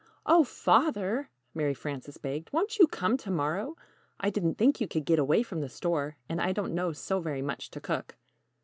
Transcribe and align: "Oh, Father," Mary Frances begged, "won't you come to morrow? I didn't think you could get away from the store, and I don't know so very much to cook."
"Oh, 0.25 0.43
Father," 0.43 1.29
Mary 1.53 1.75
Frances 1.75 2.17
begged, 2.17 2.51
"won't 2.51 2.79
you 2.79 2.87
come 2.87 3.17
to 3.17 3.29
morrow? 3.29 3.75
I 4.19 4.31
didn't 4.31 4.57
think 4.57 4.81
you 4.81 4.87
could 4.87 5.05
get 5.05 5.19
away 5.19 5.43
from 5.43 5.61
the 5.61 5.69
store, 5.69 6.17
and 6.27 6.41
I 6.41 6.53
don't 6.53 6.73
know 6.73 6.91
so 6.91 7.19
very 7.19 7.43
much 7.43 7.69
to 7.69 7.79
cook." 7.79 8.15